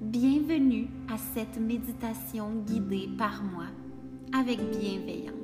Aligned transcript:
Bienvenue 0.00 0.88
à 1.12 1.16
cette 1.18 1.58
méditation 1.58 2.62
guidée 2.64 3.08
par 3.18 3.42
moi 3.42 3.66
avec 4.32 4.58
bienveillance. 4.70 5.34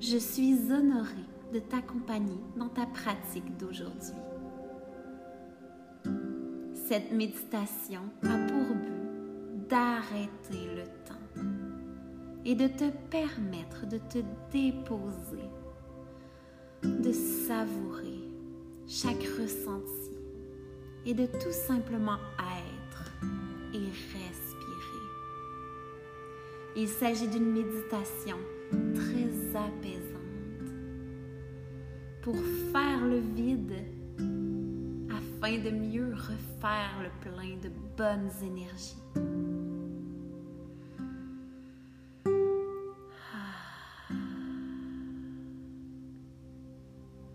Je 0.00 0.18
suis 0.18 0.70
honorée 0.70 1.28
de 1.52 1.58
t'accompagner 1.58 2.38
dans 2.56 2.68
ta 2.68 2.86
pratique 2.86 3.56
d'aujourd'hui. 3.56 4.14
Cette 6.74 7.12
méditation 7.12 8.02
a 8.24 8.46
pour 8.46 8.74
but 8.74 9.68
d'arrêter 9.68 10.74
le 10.76 10.84
temps 11.06 11.48
et 12.44 12.54
de 12.54 12.68
te 12.68 12.90
permettre 13.10 13.86
de 13.86 13.98
te 13.98 14.18
déposer, 14.52 15.48
de 16.82 17.12
savourer 17.12 17.93
chaque 18.94 19.24
ressenti 19.40 20.12
et 21.04 21.14
de 21.14 21.26
tout 21.26 21.50
simplement 21.50 22.18
être 22.38 23.12
et 23.72 23.78
respirer. 23.78 25.04
Il 26.76 26.88
s'agit 26.88 27.26
d'une 27.26 27.50
méditation 27.50 28.36
très 28.94 29.56
apaisante 29.56 30.70
pour 32.22 32.36
faire 32.36 33.04
le 33.04 33.18
vide 33.18 33.74
afin 35.10 35.58
de 35.58 35.70
mieux 35.70 36.14
refaire 36.14 37.02
le 37.02 37.10
plein 37.20 37.56
de 37.60 37.70
bonnes 37.96 38.30
énergies. 38.44 39.02
Ah. 43.34 44.14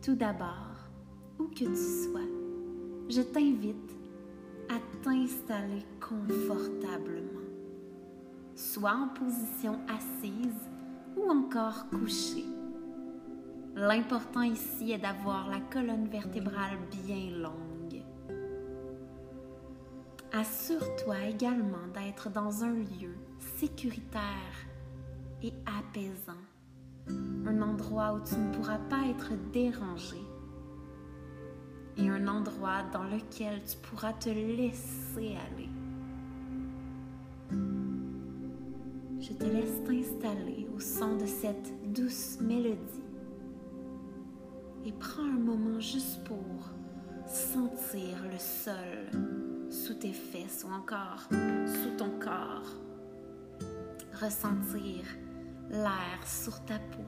Tout 0.02 0.16
d'abord, 0.16 0.69
que 1.56 1.66
tu 1.66 1.76
sois, 1.76 2.20
je 3.10 3.22
t'invite 3.22 3.98
à 4.70 4.80
t'installer 5.04 5.84
confortablement, 6.00 7.50
soit 8.56 8.94
en 8.94 9.08
position 9.10 9.80
assise 9.88 10.70
ou 11.18 11.30
encore 11.30 11.90
couchée. 11.90 12.46
L'important 13.76 14.42
ici 14.42 14.92
est 14.92 15.00
d'avoir 15.00 15.50
la 15.50 15.60
colonne 15.60 16.08
vertébrale 16.08 16.78
bien 17.04 17.38
longue. 17.38 18.04
Assure-toi 20.32 21.22
également 21.30 21.88
d'être 21.94 22.30
dans 22.30 22.64
un 22.64 22.74
lieu 22.74 23.16
sécuritaire 23.58 24.68
et 25.42 25.54
apaisant, 25.66 26.34
un 27.48 27.62
endroit 27.62 28.14
où 28.14 28.20
tu 28.24 28.36
ne 28.36 28.54
pourras 28.54 28.78
pas 28.90 29.08
être 29.10 29.32
dérangé 29.52 30.22
un 32.08 32.28
endroit 32.28 32.84
dans 32.94 33.04
lequel 33.04 33.62
tu 33.64 33.78
pourras 33.78 34.14
te 34.14 34.30
laisser 34.30 35.36
aller. 35.48 35.70
Je 39.20 39.34
te 39.34 39.44
laisse 39.44 39.84
t'installer 39.84 40.68
au 40.74 40.80
son 40.80 41.18
de 41.18 41.26
cette 41.26 41.92
douce 41.92 42.38
mélodie 42.40 43.04
et 44.86 44.94
prends 44.94 45.24
un 45.24 45.40
moment 45.40 45.80
juste 45.80 46.24
pour 46.24 46.38
sentir 47.28 48.16
le 48.32 48.40
sol 48.40 49.22
sous 49.70 49.96
tes 49.96 50.14
fesses 50.14 50.66
ou 50.68 50.72
encore 50.72 51.28
sous 51.30 51.98
ton 51.98 52.12
corps. 52.20 52.76
Ressentir 54.22 55.06
l'air 55.70 56.26
sur 56.26 56.64
ta 56.66 56.80
peau. 56.80 57.06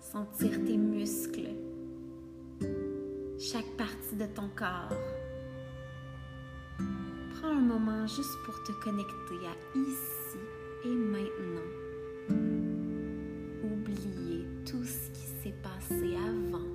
Sentir 0.00 0.52
tes 0.64 0.76
muscles 0.76 1.67
chaque 3.38 3.76
partie 3.76 4.16
de 4.16 4.26
ton 4.26 4.48
corps. 4.56 4.96
Prends 7.34 7.50
un 7.50 7.60
moment 7.60 8.06
juste 8.06 8.36
pour 8.44 8.60
te 8.64 8.72
connecter 8.82 9.46
à 9.46 9.78
ici 9.78 10.38
et 10.84 10.88
maintenant. 10.88 11.70
Oubliez 13.62 14.44
tout 14.66 14.82
ce 14.84 15.10
qui 15.10 15.26
s'est 15.42 15.54
passé 15.62 16.16
avant 16.16 16.66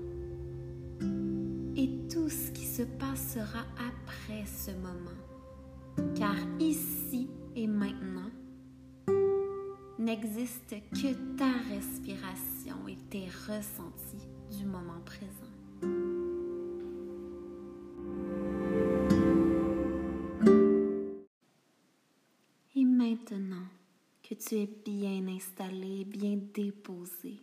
et 1.76 1.90
tout 2.08 2.30
ce 2.30 2.52
qui 2.52 2.66
se 2.66 2.84
passera 2.84 3.66
après 3.78 4.46
ce 4.46 4.72
moment. 4.72 6.14
Car 6.16 6.36
ici 6.60 7.30
et 7.58 7.68
maintenant 7.68 8.32
n'existe 10.00 10.76
que 10.92 11.38
ta 11.38 11.52
respiration 11.74 12.88
et 12.88 12.98
tes 13.10 13.26
ressentis 13.48 14.28
du 14.58 14.66
moment 14.66 15.02
présent. 15.06 16.13
Tu 24.46 24.56
es 24.56 24.68
bien 24.68 25.28
installé, 25.28 26.06
bien 26.06 26.38
déposé, 26.54 27.40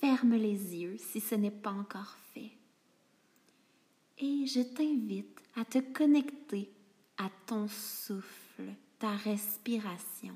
ferme 0.00 0.34
les 0.34 0.76
yeux 0.76 0.96
si 0.98 1.20
ce 1.20 1.34
n'est 1.34 1.50
pas 1.50 1.70
encore 1.70 2.16
fait. 2.32 2.52
Et 4.18 4.46
je 4.46 4.60
t'invite 4.60 5.40
à 5.54 5.64
te 5.64 5.78
connecter 5.78 6.70
à 7.18 7.28
ton 7.46 7.68
souffle, 7.68 8.74
ta 8.98 9.10
respiration. 9.10 10.34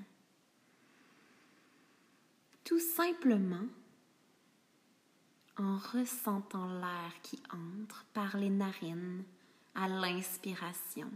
Tout 2.64 2.78
simplement 2.78 3.66
en 5.56 5.76
ressentant 5.76 6.72
l'air 6.72 7.12
qui 7.22 7.42
entre 7.52 8.04
par 8.12 8.36
les 8.36 8.50
narines 8.50 9.24
à 9.74 9.88
l'inspiration 9.88 11.10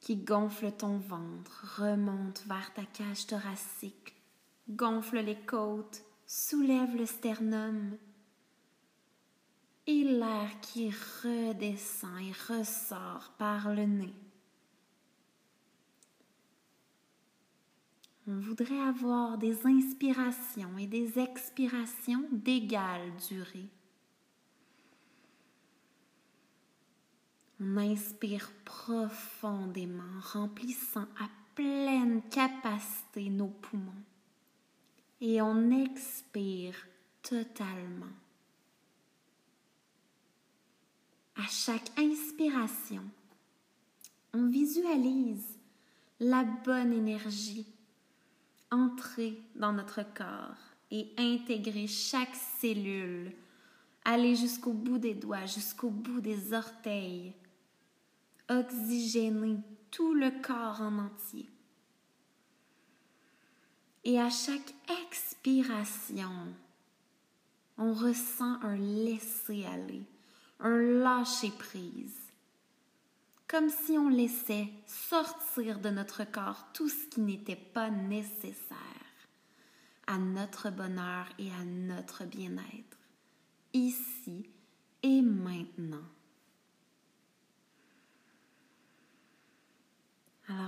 qui 0.00 0.16
gonfle 0.16 0.72
ton 0.72 0.98
ventre, 0.98 1.78
remonte 1.78 2.42
vers 2.46 2.72
ta 2.74 2.84
cage 2.84 3.26
thoracique, 3.26 4.14
gonfle 4.68 5.18
les 5.18 5.38
côtes, 5.38 6.02
soulève 6.26 6.96
le 6.96 7.06
sternum. 7.06 7.96
Et 9.86 10.04
l'air 10.04 10.60
qui 10.60 10.90
redescend 10.90 12.18
et 12.20 12.52
ressort 12.52 13.32
par 13.38 13.74
le 13.74 13.84
nez. 13.84 14.14
On 18.28 18.38
voudrait 18.38 18.80
avoir 18.80 19.38
des 19.38 19.66
inspirations 19.66 20.78
et 20.78 20.86
des 20.86 21.18
expirations 21.18 22.24
d'égale 22.30 23.10
durée. 23.28 23.68
On 27.62 27.76
inspire 27.76 28.50
profondément, 28.64 30.20
remplissant 30.32 31.06
à 31.20 31.28
pleine 31.54 32.22
capacité 32.30 33.28
nos 33.28 33.48
poumons. 33.48 33.92
Et 35.20 35.42
on 35.42 35.70
expire 35.70 36.74
totalement. 37.22 38.06
À 41.36 41.46
chaque 41.48 41.90
inspiration, 41.98 43.02
on 44.32 44.46
visualise 44.46 45.58
la 46.18 46.44
bonne 46.44 46.92
énergie 46.92 47.66
entrer 48.70 49.38
dans 49.56 49.72
notre 49.72 50.02
corps 50.14 50.56
et 50.90 51.08
intégrer 51.18 51.86
chaque 51.86 52.34
cellule, 52.34 53.32
aller 54.04 54.34
jusqu'au 54.36 54.72
bout 54.72 54.98
des 54.98 55.14
doigts, 55.14 55.46
jusqu'au 55.46 55.90
bout 55.90 56.20
des 56.20 56.52
orteils, 56.52 57.34
oxygéner 58.50 59.58
tout 59.90 60.12
le 60.12 60.30
corps 60.42 60.82
en 60.82 60.98
entier. 60.98 61.48
Et 64.04 64.18
à 64.20 64.28
chaque 64.28 64.74
expiration, 65.04 66.30
on 67.78 67.92
ressent 67.92 68.60
un 68.62 68.76
laisser-aller, 68.76 70.02
un 70.58 70.80
lâcher-prise, 70.80 72.16
comme 73.46 73.70
si 73.70 73.92
on 73.92 74.08
laissait 74.08 74.68
sortir 74.86 75.78
de 75.78 75.90
notre 75.90 76.24
corps 76.24 76.66
tout 76.72 76.88
ce 76.88 77.06
qui 77.06 77.20
n'était 77.20 77.56
pas 77.56 77.90
nécessaire 77.90 78.76
à 80.06 80.18
notre 80.18 80.70
bonheur 80.70 81.26
et 81.38 81.50
à 81.52 81.64
notre 81.64 82.24
bien-être, 82.24 82.98
ici 83.72 84.50
et 85.02 85.22
maintenant. 85.22 86.04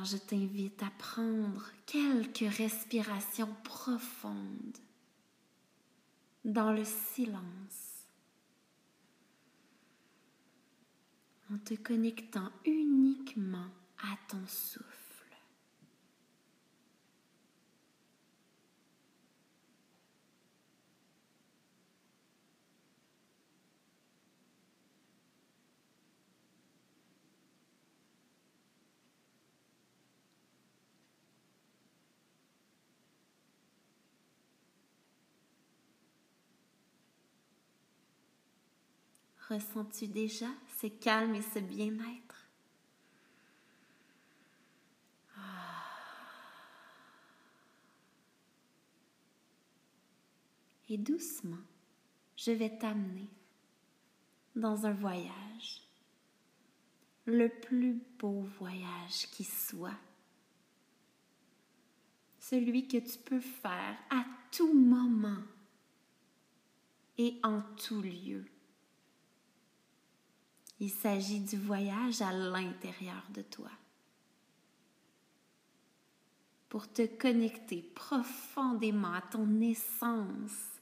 Je 0.04 0.16
t'invite 0.16 0.82
à 0.82 0.90
prendre 0.98 1.70
quelques 1.86 2.52
respirations 2.56 3.54
profondes 3.62 4.78
dans 6.44 6.72
le 6.72 6.84
silence, 6.84 8.08
en 11.52 11.58
te 11.58 11.74
connectant 11.74 12.50
uniquement 12.64 13.68
à 13.98 14.16
ton 14.28 14.44
souffle. 14.48 15.01
Ressens-tu 39.52 40.08
déjà 40.08 40.46
ce 40.80 40.86
calme 40.86 41.34
et 41.34 41.42
ce 41.42 41.58
bien-être? 41.58 42.48
Ah. 45.36 45.84
Et 50.88 50.96
doucement, 50.96 51.58
je 52.34 52.52
vais 52.52 52.78
t'amener 52.78 53.28
dans 54.56 54.86
un 54.86 54.94
voyage, 54.94 55.82
le 57.26 57.48
plus 57.48 58.00
beau 58.18 58.46
voyage 58.58 59.28
qui 59.32 59.44
soit, 59.44 60.00
celui 62.38 62.88
que 62.88 62.96
tu 62.96 63.18
peux 63.18 63.40
faire 63.40 63.98
à 64.08 64.24
tout 64.50 64.72
moment 64.72 65.42
et 67.18 67.38
en 67.42 67.60
tout 67.76 68.00
lieu. 68.00 68.46
Il 70.82 70.90
s'agit 70.90 71.38
du 71.38 71.56
voyage 71.56 72.22
à 72.22 72.32
l'intérieur 72.32 73.22
de 73.32 73.42
toi. 73.42 73.70
Pour 76.68 76.92
te 76.92 77.06
connecter 77.06 77.82
profondément 77.94 79.12
à 79.12 79.22
ton 79.22 79.60
essence, 79.60 80.80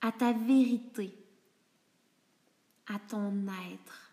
à 0.00 0.12
ta 0.12 0.32
vérité, 0.32 1.12
à 2.86 3.00
ton 3.00 3.48
être. 3.72 4.12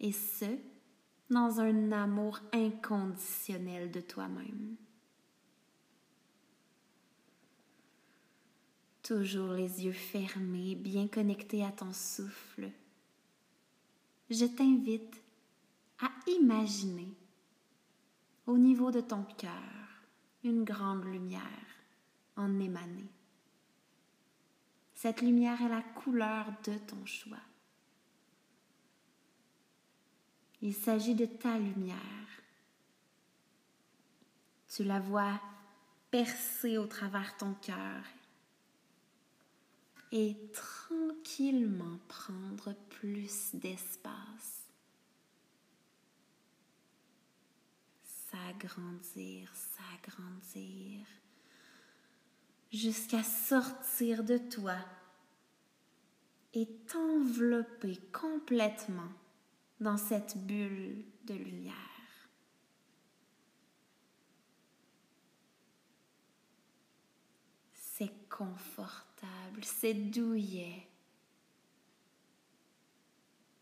Et 0.00 0.12
ce, 0.12 0.56
dans 1.28 1.60
un 1.60 1.92
amour 1.92 2.40
inconditionnel 2.54 3.90
de 3.90 4.00
toi-même. 4.00 4.76
Toujours 9.02 9.52
les 9.52 9.84
yeux 9.84 9.92
fermés, 9.92 10.74
bien 10.74 11.06
connectés 11.06 11.62
à 11.66 11.70
ton 11.70 11.92
souffle 11.92 12.70
je 14.30 14.44
t'invite 14.44 15.22
à 16.00 16.10
imaginer 16.26 17.14
au 18.46 18.58
niveau 18.58 18.90
de 18.90 19.00
ton 19.00 19.24
cœur 19.36 19.52
une 20.44 20.64
grande 20.64 21.04
lumière 21.04 21.42
en 22.36 22.60
émaner. 22.60 23.08
Cette 24.94 25.22
lumière 25.22 25.60
est 25.62 25.68
la 25.68 25.82
couleur 25.82 26.46
de 26.64 26.76
ton 26.78 27.04
choix. 27.06 27.36
Il 30.60 30.74
s'agit 30.74 31.14
de 31.14 31.26
ta 31.26 31.58
lumière. 31.58 31.98
Tu 34.68 34.84
la 34.84 34.98
vois 34.98 35.40
percer 36.10 36.78
au 36.78 36.86
travers 36.86 37.36
ton 37.36 37.54
cœur 37.54 38.02
et 40.12 40.36
tranquillement 40.52 41.98
prendre 42.08 42.74
plus 42.88 43.54
d'espace. 43.54 44.64
S'agrandir, 48.30 49.50
s'agrandir, 49.54 51.06
jusqu'à 52.72 53.22
sortir 53.22 54.24
de 54.24 54.38
toi 54.38 54.76
et 56.54 56.66
t'envelopper 56.86 57.98
complètement 58.12 59.10
dans 59.80 59.96
cette 59.96 60.36
bulle 60.46 61.04
de 61.24 61.34
lumière. 61.34 61.74
C'est 67.74 68.28
confortable, 68.28 69.07
c'est 69.62 69.94
douillet. 69.94 70.86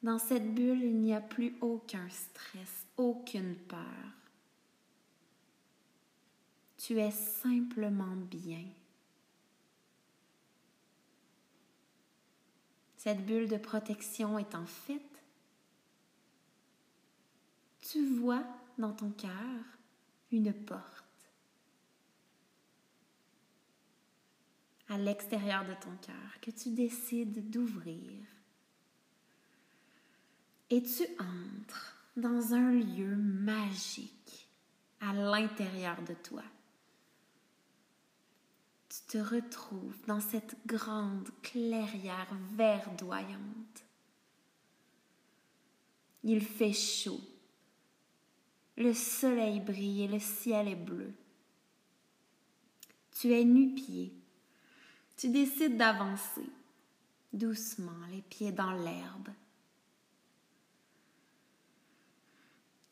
Dans 0.03 0.19
cette 0.19 0.55
bulle, 0.55 0.82
il 0.82 1.00
n'y 1.00 1.14
a 1.14 1.20
plus 1.20 1.56
aucun 1.61 2.08
stress, 2.08 2.87
aucune 2.97 3.56
peur. 3.56 3.81
Tu 6.79 7.00
es 7.00 7.11
simplement 7.11 8.17
bien. 8.17 8.64
Cette 12.97 13.25
bulle 13.25 13.49
de 13.49 13.56
protection 13.56 14.38
est 14.38 14.55
en 14.55 14.67
fait, 14.67 15.00
tu 17.81 18.05
vois 18.19 18.44
dans 18.79 18.93
ton 18.93 19.11
cœur 19.11 19.31
une 20.32 20.52
porte. 20.52 21.06
À 24.88 24.99
l'extérieur 24.99 25.65
de 25.65 25.75
ton 25.75 25.97
cœur 26.00 26.41
que 26.41 26.50
tu 26.50 26.71
décides 26.71 27.50
d'ouvrir 27.50 28.23
et 30.71 30.83
tu 30.83 31.05
entres 31.19 31.97
dans 32.17 32.55
un 32.55 32.73
lieu 32.73 33.17
magique 33.17 34.49
à 35.00 35.12
l'intérieur 35.12 36.03
de 36.03 36.15
toi. 36.15 36.43
Tu 38.88 39.19
te 39.19 39.19
retrouves 39.19 39.99
dans 40.06 40.21
cette 40.21 40.56
grande 40.67 41.29
clairière 41.43 42.35
verdoyante. 42.55 43.85
Il 46.25 46.41
fait 46.43 46.73
chaud. 46.73 47.21
Le 48.77 48.93
soleil 48.93 49.61
brille 49.61 50.03
et 50.03 50.09
le 50.09 50.19
ciel 50.19 50.69
est 50.69 50.75
bleu. 50.75 51.12
Tu 53.12 53.33
es 53.33 53.44
nu-pied. 53.44 54.12
Tu 55.16 55.30
décides 55.30 55.76
d'avancer 55.76 56.48
doucement, 57.32 58.06
les 58.10 58.22
pieds 58.22 58.52
dans 58.52 58.72
l'herbe. 58.72 59.28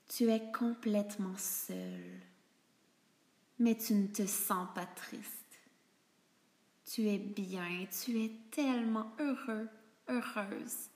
Tu 0.08 0.30
es 0.30 0.52
complètement 0.52 1.36
seul, 1.36 2.20
mais 3.58 3.76
tu 3.76 3.94
ne 3.94 4.06
te 4.06 4.26
sens 4.26 4.69
pas 4.74 4.86
triste. 4.86 5.60
Tu 6.84 7.08
es 7.08 7.19
bien, 7.19 7.86
tu 8.04 8.22
es 8.22 8.32
tellement 8.50 9.12
heureux, 9.19 9.69
heureuse 10.08 10.90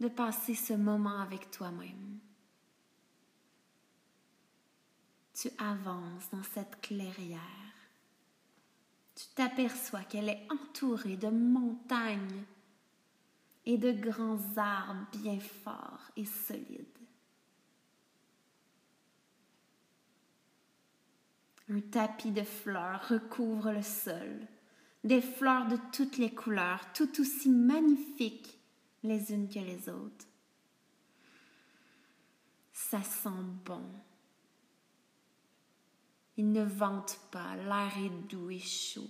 de 0.00 0.08
passer 0.08 0.54
ce 0.54 0.72
moment 0.72 1.20
avec 1.20 1.50
toi-même. 1.50 2.18
Tu 5.34 5.50
avances 5.58 6.30
dans 6.32 6.42
cette 6.42 6.80
clairière. 6.80 7.61
T'aperçois 9.34 10.04
qu'elle 10.04 10.28
est 10.28 10.46
entourée 10.50 11.16
de 11.16 11.28
montagnes 11.28 12.44
et 13.64 13.78
de 13.78 13.92
grands 13.92 14.56
arbres 14.56 15.06
bien 15.12 15.38
forts 15.40 16.10
et 16.16 16.24
solides. 16.24 16.86
Un 21.70 21.80
tapis 21.80 22.32
de 22.32 22.42
fleurs 22.42 23.08
recouvre 23.08 23.72
le 23.72 23.82
sol, 23.82 24.46
des 25.04 25.22
fleurs 25.22 25.66
de 25.68 25.78
toutes 25.92 26.18
les 26.18 26.34
couleurs, 26.34 26.92
tout 26.92 27.20
aussi 27.20 27.48
magnifiques 27.48 28.58
les 29.02 29.32
unes 29.32 29.48
que 29.48 29.60
les 29.60 29.88
autres. 29.88 30.26
Ça 32.72 33.02
sent 33.02 33.30
bon. 33.64 33.84
Il 36.36 36.52
ne 36.52 36.64
vente 36.64 37.18
pas, 37.30 37.56
l'air 37.56 37.92
est 37.98 38.28
doux 38.28 38.50
et 38.50 38.58
chaud. 38.58 39.08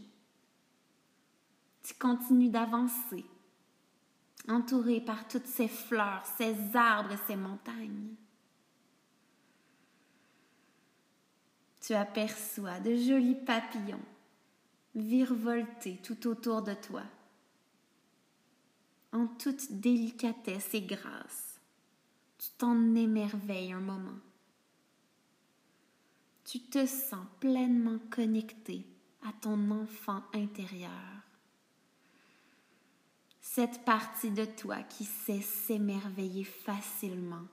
Tu 1.92 1.99
continues 1.99 2.49
d'avancer, 2.49 3.26
entouré 4.49 5.00
par 5.02 5.28
toutes 5.28 5.46
ces 5.46 5.68
fleurs, 5.68 6.25
ces 6.38 6.56
arbres 6.75 7.12
et 7.12 7.26
ces 7.26 7.37
montagnes. 7.37 8.16
tu 11.82 11.94
aperçois 11.94 12.78
de 12.80 12.94
jolis 12.96 13.34
papillons 13.34 14.00
virevolter 14.94 15.99
tout 16.02 16.28
autour 16.28 16.62
de 16.62 16.75
toi. 16.75 17.02
En 19.12 19.26
toute 19.26 19.72
délicatesse 19.72 20.75
et 20.75 20.82
grâce, 20.82 21.61
tu 22.38 22.49
t'en 22.56 22.94
émerveilles 22.94 23.72
un 23.72 23.80
moment. 23.80 24.18
Tu 26.44 26.61
te 26.61 26.87
sens 26.87 27.26
pleinement 27.40 27.99
connecté 28.11 28.87
à 29.26 29.32
ton 29.32 29.70
enfant 29.70 30.22
intérieur. 30.34 31.21
Cette 33.54 33.85
partie 33.85 34.30
de 34.30 34.47
toi 34.47 34.82
qui 34.82 35.04
sait 35.04 35.42
s'émerveiller 35.42 36.42
facilement 36.42 37.47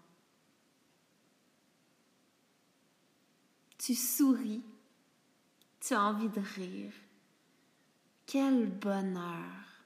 Tu 3.77 3.95
souris. 3.95 4.63
Tu 5.81 5.93
as 5.93 6.01
envie 6.01 6.29
de 6.29 6.39
rire. 6.39 6.93
Quel 8.25 8.69
bonheur. 8.69 9.83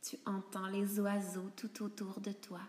Tu 0.00 0.16
entends 0.24 0.68
les 0.68 1.00
oiseaux 1.00 1.50
tout 1.56 1.82
autour 1.82 2.20
de 2.20 2.30
toi. 2.30 2.62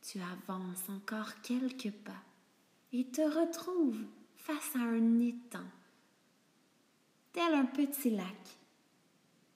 Tu 0.00 0.18
avances 0.22 0.88
encore 0.88 1.42
quelques 1.42 1.92
pas 1.92 2.24
et 2.92 3.06
te 3.06 3.20
retrouves 3.20 4.04
face 4.36 4.74
à 4.74 4.80
un 4.80 5.20
étang, 5.20 5.68
tel 7.32 7.54
un 7.54 7.66
petit 7.66 8.10
lac, 8.10 8.58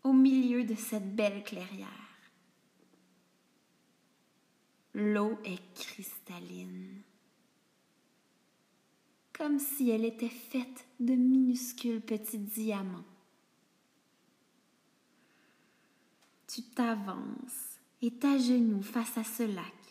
au 0.05 0.13
milieu 0.13 0.65
de 0.65 0.75
cette 0.75 1.15
belle 1.17 1.43
clairière. 1.43 1.89
L'eau 4.95 5.39
est 5.45 5.75
cristalline, 5.75 7.03
comme 9.33 9.59
si 9.59 9.91
elle 9.91 10.05
était 10.05 10.29
faite 10.29 10.87
de 11.01 11.15
minuscules 11.15 12.01
petits 12.01 12.39
diamants. 12.39 13.05
Tu 16.47 16.63
t'avances 16.63 17.81
et 18.01 18.13
t'agenouilles 18.13 18.85
face 18.85 19.19
à 19.19 19.25
ce 19.25 19.43
lac. 19.43 19.84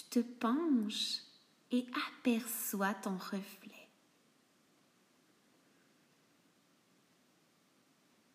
Tu 0.00 0.20
te 0.20 0.20
penches 0.20 1.18
et 1.70 1.86
aperçois 2.08 2.94
ton 2.94 3.18
reflet. 3.18 3.88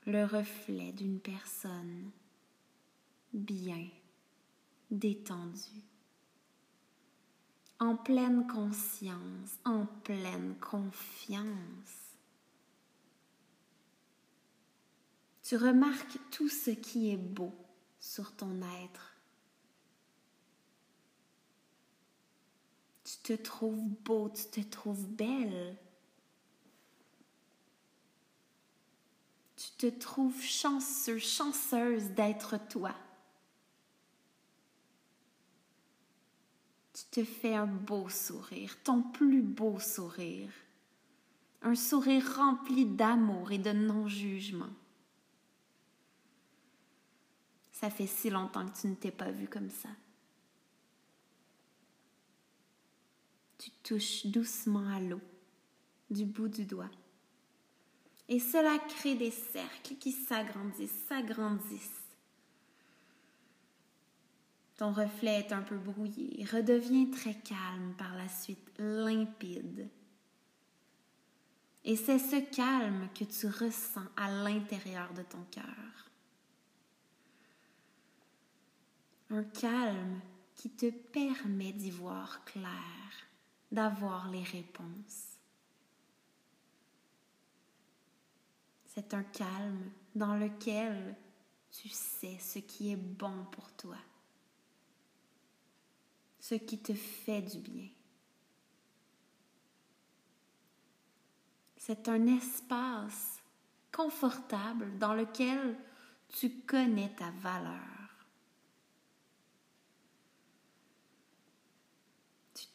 Le 0.05 0.25
reflet 0.25 0.91
d'une 0.91 1.19
personne 1.19 2.11
bien 3.33 3.87
détendue, 4.91 5.83
en 7.79 7.95
pleine 7.95 8.45
conscience, 8.45 9.57
en 9.65 9.87
pleine 10.03 10.55
confiance. 10.59 11.45
Tu 15.41 15.57
remarques 15.57 16.19
tout 16.29 16.49
ce 16.49 16.71
qui 16.71 17.11
est 17.11 17.17
beau 17.17 17.53
sur 17.99 18.35
ton 18.35 18.61
être. 18.83 19.15
Tu 23.03 23.14
te 23.25 23.33
trouves 23.33 23.89
beau, 24.03 24.29
tu 24.29 24.45
te 24.45 24.69
trouves 24.69 25.07
belle. 25.07 25.75
Tu 29.55 29.71
te 29.77 29.99
trouves 29.99 30.43
chanceux, 30.43 31.17
chanceuse 31.17 32.11
d'être 32.11 32.59
toi. 32.69 32.93
Tu 36.93 37.03
te 37.09 37.23
fais 37.23 37.55
un 37.55 37.65
beau 37.65 38.09
sourire, 38.09 38.77
ton 38.83 39.01
plus 39.01 39.41
beau 39.41 39.79
sourire. 39.79 40.51
Un 41.63 41.75
sourire 41.75 42.35
rempli 42.37 42.85
d'amour 42.85 43.51
et 43.51 43.57
de 43.57 43.71
non-jugement. 43.71 44.69
Ça 47.71 47.89
fait 47.89 48.07
si 48.07 48.29
longtemps 48.29 48.67
que 48.67 48.79
tu 48.79 48.87
ne 48.87 48.95
t'es 48.95 49.11
pas 49.11 49.31
vu 49.31 49.47
comme 49.47 49.71
ça. 49.71 49.89
Tu 53.65 53.71
touches 53.81 54.27
doucement 54.27 54.87
à 54.89 54.99
l'eau 54.99 55.21
du 56.11 56.23
bout 56.23 56.49
du 56.49 56.65
doigt. 56.65 56.91
Et 58.29 58.37
cela 58.37 58.77
crée 58.77 59.15
des 59.15 59.31
cercles 59.31 59.95
qui 59.95 60.11
s'agrandissent, 60.11 61.05
s'agrandissent. 61.09 62.03
Ton 64.77 64.91
reflet 64.91 65.39
est 65.39 65.51
un 65.51 65.63
peu 65.63 65.77
brouillé, 65.77 66.45
redevient 66.45 67.09
très 67.09 67.33
calme 67.33 67.95
par 67.97 68.15
la 68.15 68.29
suite, 68.29 68.71
limpide. 68.77 69.89
Et 71.85 71.95
c'est 71.95 72.19
ce 72.19 72.55
calme 72.55 73.09
que 73.17 73.23
tu 73.23 73.47
ressens 73.47 74.05
à 74.15 74.29
l'intérieur 74.29 75.11
de 75.13 75.23
ton 75.23 75.43
cœur. 75.49 75.63
un 79.31 79.43
calme 79.43 80.21
qui 80.53 80.69
te 80.69 80.91
permet 80.91 81.71
d'y 81.71 81.89
voir 81.89 82.45
clair, 82.45 83.25
d'avoir 83.71 84.29
les 84.29 84.43
réponses. 84.43 85.37
C'est 88.85 89.13
un 89.13 89.23
calme 89.23 89.91
dans 90.13 90.35
lequel 90.35 91.15
tu 91.71 91.89
sais 91.89 92.37
ce 92.39 92.59
qui 92.59 92.91
est 92.91 92.95
bon 92.95 93.45
pour 93.51 93.71
toi, 93.73 93.97
ce 96.39 96.55
qui 96.55 96.77
te 96.79 96.93
fait 96.93 97.41
du 97.41 97.59
bien. 97.59 97.89
C'est 101.77 102.07
un 102.07 102.25
espace 102.27 103.41
confortable 103.91 104.97
dans 104.97 105.13
lequel 105.13 105.77
tu 106.29 106.61
connais 106.61 107.13
ta 107.15 107.29
valeur 107.31 107.94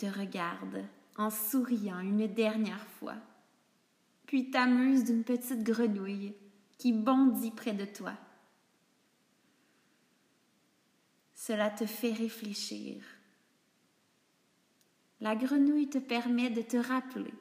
te 0.00 0.06
regarde 0.06 0.82
en 1.16 1.28
souriant 1.28 2.00
une 2.00 2.26
dernière 2.26 2.86
fois, 2.86 3.16
puis 4.24 4.50
t'amuse 4.50 5.04
d'une 5.04 5.24
petite 5.24 5.62
grenouille 5.62 6.34
qui 6.78 6.94
bondit 6.94 7.50
près 7.50 7.74
de 7.74 7.84
toi. 7.84 8.14
Cela 11.34 11.68
te 11.68 11.84
fait 11.84 12.14
réfléchir. 12.14 13.04
La 15.20 15.36
grenouille 15.36 15.90
te 15.90 15.98
permet 15.98 16.48
de 16.48 16.62
te 16.62 16.78
rappeler 16.78 17.34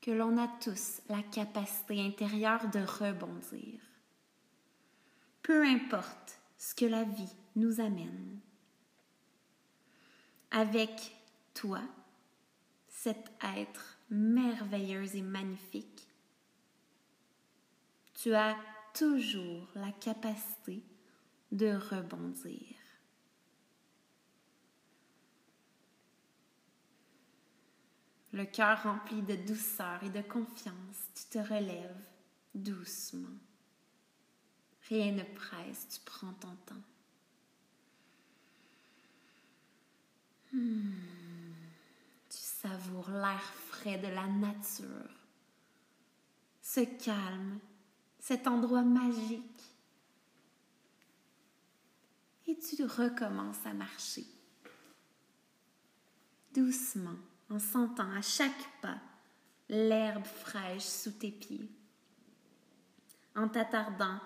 que 0.00 0.12
l'on 0.12 0.38
a 0.38 0.48
tous 0.48 1.02
la 1.10 1.22
capacité 1.22 2.00
intérieure 2.00 2.70
de 2.70 2.80
rebondir. 2.80 3.80
Peu 5.42 5.62
importe 5.66 6.40
ce 6.56 6.74
que 6.74 6.86
la 6.86 7.04
vie 7.04 7.36
nous 7.54 7.80
amène. 7.80 8.40
Avec 10.50 11.12
toi, 11.54 11.82
cet 12.88 13.30
être 13.56 13.98
merveilleux 14.10 15.16
et 15.16 15.22
magnifique, 15.22 16.08
tu 18.14 18.34
as 18.34 18.56
toujours 18.94 19.68
la 19.74 19.90
capacité 19.92 20.82
de 21.50 21.74
rebondir. 21.74 22.76
Le 28.32 28.44
cœur 28.46 28.82
rempli 28.84 29.20
de 29.22 29.36
douceur 29.36 30.02
et 30.04 30.10
de 30.10 30.22
confiance, 30.22 31.10
tu 31.14 31.38
te 31.38 31.38
relèves 31.38 32.08
doucement. 32.54 33.36
Rien 34.88 35.12
ne 35.12 35.22
presse, 35.22 35.88
tu 35.88 36.00
prends 36.04 36.32
ton 36.34 36.54
temps. 36.66 36.82
Hmm 40.52 41.31
savoure 42.62 43.10
l'air 43.10 43.42
frais 43.68 43.98
de 43.98 44.06
la 44.06 44.26
nature, 44.26 45.10
ce 46.60 46.80
calme, 46.80 47.58
cet 48.18 48.46
endroit 48.46 48.82
magique. 48.82 49.62
Et 52.46 52.56
tu 52.58 52.84
recommences 52.84 53.64
à 53.64 53.72
marcher. 53.72 54.24
Doucement, 56.54 57.16
en 57.50 57.58
sentant 57.58 58.10
à 58.12 58.22
chaque 58.22 58.80
pas 58.80 58.98
l'herbe 59.68 60.24
fraîche 60.24 60.82
sous 60.82 61.12
tes 61.12 61.30
pieds. 61.30 61.68
En 63.34 63.48
t'attardant 63.48 64.20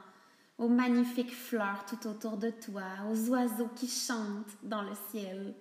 aux 0.59 0.69
magnifiques 0.69 1.35
fleurs 1.35 1.85
tout 1.87 2.09
autour 2.09 2.37
de 2.37 2.50
toi, 2.50 2.85
aux 3.09 3.28
oiseaux 3.28 3.71
qui 3.76 3.88
chantent 3.88 4.57
dans 4.62 4.83
le 4.83 4.95
ciel, 5.11 5.55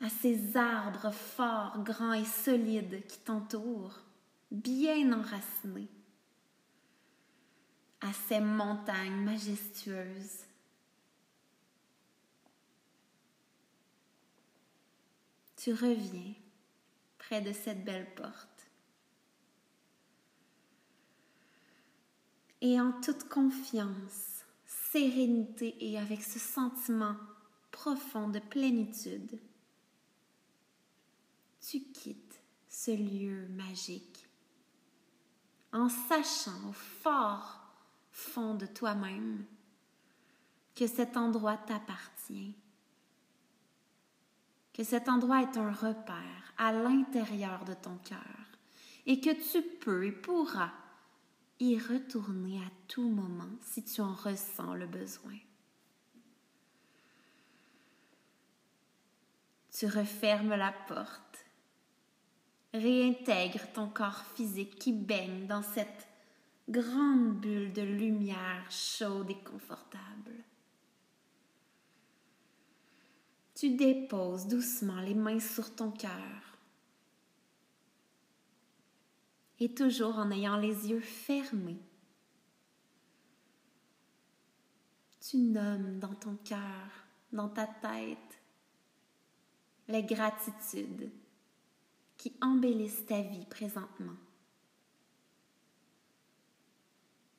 à 0.00 0.08
ces 0.08 0.56
arbres 0.56 1.10
forts, 1.10 1.82
grands 1.82 2.12
et 2.12 2.24
solides 2.24 3.06
qui 3.06 3.18
t'entourent, 3.20 4.00
bien 4.50 5.12
enracinés, 5.12 5.88
à 8.00 8.12
ces 8.12 8.40
montagnes 8.40 9.24
majestueuses. 9.24 10.44
Tu 15.56 15.72
reviens 15.72 16.34
près 17.18 17.40
de 17.40 17.52
cette 17.52 17.84
belle 17.84 18.14
porte. 18.14 18.48
Et 22.60 22.80
en 22.80 22.92
toute 23.00 23.28
confiance, 23.28 24.44
sérénité 24.64 25.76
et 25.80 25.98
avec 25.98 26.22
ce 26.22 26.38
sentiment 26.38 27.16
profond 27.70 28.28
de 28.28 28.38
plénitude, 28.38 29.38
tu 31.68 31.80
quittes 31.80 32.40
ce 32.68 32.92
lieu 32.92 33.48
magique 33.48 34.28
en 35.72 35.88
sachant 35.88 36.68
au 36.68 36.72
fort 36.72 37.60
fond 38.10 38.54
de 38.54 38.66
toi-même 38.66 39.44
que 40.76 40.86
cet 40.86 41.16
endroit 41.16 41.56
t'appartient, 41.56 42.54
que 44.72 44.84
cet 44.84 45.08
endroit 45.08 45.42
est 45.42 45.56
un 45.56 45.72
repère 45.72 46.54
à 46.56 46.72
l'intérieur 46.72 47.64
de 47.64 47.74
ton 47.74 47.96
cœur 47.98 48.46
et 49.06 49.20
que 49.20 49.30
tu 49.52 49.62
peux 49.62 50.06
et 50.06 50.12
pourras 50.12 50.72
y 51.58 51.78
retourner 51.78 52.58
à 52.58 52.70
tout 52.86 53.08
moment 53.08 53.56
si 53.60 53.82
tu 53.82 54.00
en 54.02 54.14
ressens 54.14 54.74
le 54.74 54.86
besoin. 54.86 55.38
Tu 59.72 59.86
refermes 59.86 60.54
la 60.54 60.72
porte. 60.72 61.45
Réintègre 62.76 63.72
ton 63.72 63.88
corps 63.88 64.24
physique 64.34 64.78
qui 64.78 64.92
baigne 64.92 65.46
dans 65.46 65.62
cette 65.62 66.06
grande 66.68 67.40
bulle 67.40 67.72
de 67.72 67.80
lumière 67.80 68.70
chaude 68.70 69.30
et 69.30 69.38
confortable. 69.38 70.34
Tu 73.54 73.70
déposes 73.70 74.46
doucement 74.46 75.00
les 75.00 75.14
mains 75.14 75.40
sur 75.40 75.74
ton 75.74 75.90
cœur. 75.90 76.58
Et 79.58 79.72
toujours 79.72 80.18
en 80.18 80.30
ayant 80.30 80.58
les 80.58 80.90
yeux 80.90 81.00
fermés, 81.00 81.80
tu 85.18 85.38
nommes 85.38 85.98
dans 85.98 86.14
ton 86.14 86.36
cœur, 86.44 86.90
dans 87.32 87.48
ta 87.48 87.66
tête, 87.66 88.38
les 89.88 90.02
gratitudes 90.02 91.10
qui 92.16 92.34
embellissent 92.40 93.06
ta 93.06 93.20
vie 93.20 93.46
présentement. 93.46 94.16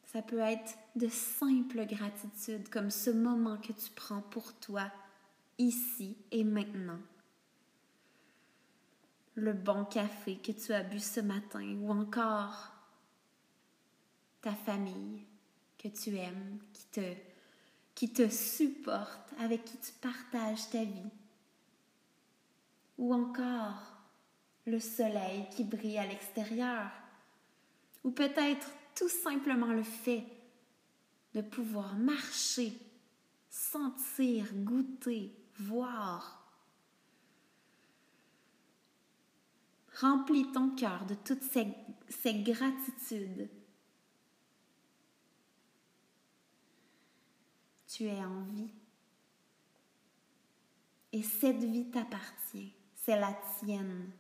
Ça 0.03 0.21
peut 0.21 0.39
être 0.39 0.77
de 0.95 1.09
simples 1.09 1.85
gratitudes 1.85 2.69
comme 2.69 2.89
ce 2.89 3.09
moment 3.09 3.57
que 3.57 3.73
tu 3.73 3.91
prends 3.95 4.21
pour 4.21 4.53
toi, 4.59 4.91
ici 5.57 6.17
et 6.31 6.43
maintenant. 6.43 6.99
Le 9.35 9.53
bon 9.53 9.85
café 9.85 10.37
que 10.37 10.51
tu 10.51 10.73
as 10.73 10.83
bu 10.83 10.99
ce 10.99 11.19
matin 11.19 11.75
ou 11.81 11.91
encore 11.91 12.71
ta 14.41 14.53
famille 14.53 15.25
que 15.77 15.89
tu 15.89 16.15
aimes, 16.15 16.59
qui 16.73 16.85
te, 16.87 17.13
qui 17.93 18.13
te 18.13 18.29
supporte, 18.29 19.33
avec 19.39 19.65
qui 19.65 19.77
tu 19.77 19.91
partages 20.01 20.69
ta 20.69 20.83
vie. 20.83 21.11
Ou 22.97 23.13
encore 23.13 23.96
le 24.67 24.79
soleil 24.79 25.47
qui 25.49 25.63
brille 25.63 25.97
à 25.97 26.05
l'extérieur. 26.05 26.91
Ou 28.03 28.11
peut-être 28.11 28.69
tout 28.95 29.09
simplement 29.09 29.73
le 29.73 29.83
fait 29.83 30.25
de 31.33 31.41
pouvoir 31.41 31.95
marcher, 31.95 32.73
sentir, 33.49 34.45
goûter, 34.53 35.33
voir. 35.59 36.43
Remplis 39.99 40.51
ton 40.51 40.75
cœur 40.75 41.05
de 41.05 41.15
toutes 41.15 41.43
ces, 41.43 41.67
ces 42.09 42.33
gratitudes. 42.43 43.49
Tu 47.87 48.03
es 48.03 48.23
en 48.23 48.43
vie. 48.43 48.69
Et 51.13 51.23
cette 51.23 51.63
vie 51.63 51.89
t'appartient. 51.89 52.73
C'est 52.95 53.19
la 53.19 53.33
tienne. 53.59 54.11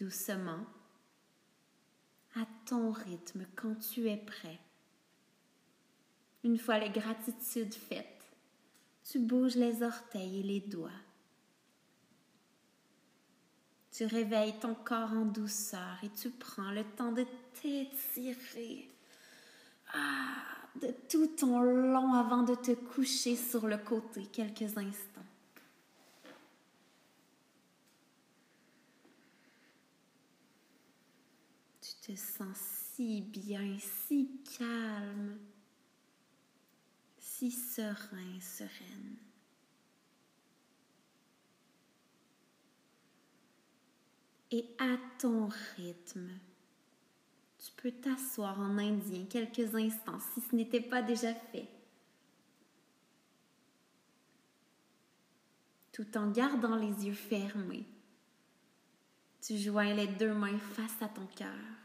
Doucement, 0.00 0.64
à 2.34 2.46
ton 2.64 2.92
rythme 2.92 3.46
quand 3.54 3.74
tu 3.76 4.08
es 4.08 4.16
prêt. 4.16 4.58
Une 6.42 6.58
fois 6.58 6.78
les 6.78 6.90
gratitudes 6.90 7.74
faites, 7.74 8.24
tu 9.04 9.18
bouges 9.18 9.56
les 9.56 9.82
orteils 9.82 10.40
et 10.40 10.42
les 10.42 10.60
doigts. 10.60 10.90
Tu 13.92 14.06
réveilles 14.06 14.58
ton 14.60 14.74
corps 14.74 15.12
en 15.12 15.26
douceur 15.26 15.98
et 16.02 16.10
tu 16.10 16.30
prends 16.30 16.70
le 16.70 16.84
temps 16.84 17.12
de 17.12 17.26
t'étirer 17.60 18.88
ah, 19.92 20.60
de 20.80 20.94
tout 21.08 21.26
ton 21.26 21.60
long 21.60 22.14
avant 22.14 22.42
de 22.42 22.54
te 22.54 22.72
coucher 22.72 23.34
sur 23.34 23.66
le 23.66 23.76
côté 23.76 24.26
quelques 24.26 24.78
instants. 24.78 25.29
Sens 32.16 32.56
si 32.94 33.22
bien, 33.22 33.78
si 33.78 34.42
calme, 34.58 35.38
si 37.18 37.50
serein, 37.50 38.40
sereine. 38.40 39.16
Et 44.50 44.66
à 44.78 44.96
ton 45.18 45.48
rythme, 45.76 46.28
tu 47.58 47.72
peux 47.76 47.92
t'asseoir 47.92 48.58
en 48.58 48.78
indien 48.78 49.24
quelques 49.26 49.74
instants 49.74 50.18
si 50.34 50.40
ce 50.40 50.56
n'était 50.56 50.80
pas 50.80 51.02
déjà 51.02 51.32
fait. 51.32 51.68
Tout 55.92 56.16
en 56.16 56.30
gardant 56.30 56.76
les 56.76 57.06
yeux 57.06 57.14
fermés, 57.14 57.86
tu 59.40 59.56
joins 59.56 59.94
les 59.94 60.06
deux 60.06 60.34
mains 60.34 60.58
face 60.58 61.00
à 61.00 61.08
ton 61.08 61.26
cœur. 61.26 61.79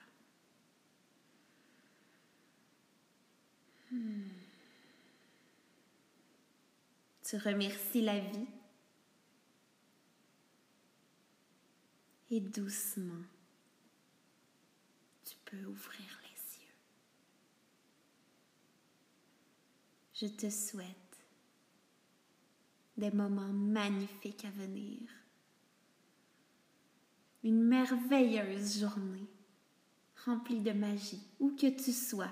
Tu 7.24 7.38
remercies 7.38 8.02
la 8.02 8.20
vie 8.20 8.48
et 12.30 12.40
doucement, 12.40 13.24
tu 15.24 15.36
peux 15.46 15.66
ouvrir 15.66 16.20
les 16.24 16.60
yeux. 16.62 16.74
Je 20.14 20.28
te 20.28 20.50
souhaite 20.50 20.96
des 22.98 23.12
moments 23.12 23.54
magnifiques 23.54 24.46
à 24.46 24.52
venir. 24.52 25.02
Une 27.44 27.64
merveilleuse 27.64 28.80
journée 28.80 29.28
remplie 30.26 30.62
de 30.62 30.72
magie, 30.72 31.22
où 31.40 31.56
que 31.56 31.70
tu 31.70 31.92
sois. 31.92 32.32